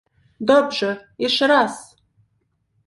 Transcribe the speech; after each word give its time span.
"dobrze, 0.39 1.07
jeszcze 1.19 1.47
raz!" 1.47 1.95